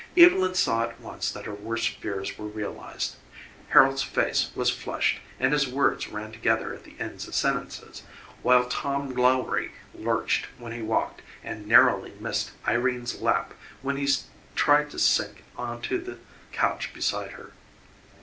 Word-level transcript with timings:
Evylyn 0.17 0.55
saw 0.55 0.81
at 0.81 0.99
once 0.99 1.29
that 1.29 1.45
her 1.45 1.53
worst 1.53 1.89
fears 1.89 2.35
were 2.35 2.47
realized. 2.47 3.17
Harold's 3.69 4.01
face 4.01 4.49
was 4.55 4.71
flushed 4.71 5.19
and 5.39 5.53
his 5.53 5.67
words 5.67 6.07
ran 6.07 6.31
together 6.31 6.73
at 6.73 6.83
the 6.83 6.95
ends 6.99 7.27
of 7.27 7.35
sentences, 7.35 8.01
while 8.41 8.67
Tom 8.67 9.13
Lowrie 9.13 9.73
lurched 9.93 10.47
when 10.57 10.71
he 10.71 10.81
walked 10.81 11.21
and 11.43 11.67
narrowly 11.67 12.13
missed 12.19 12.49
Irene's 12.67 13.21
lap 13.21 13.53
when 13.83 13.95
he 13.95 14.09
tried 14.55 14.89
to 14.89 14.97
sink 14.97 15.43
onto 15.55 16.01
the 16.03 16.17
couch 16.51 16.95
beside 16.95 17.33
her. 17.33 17.51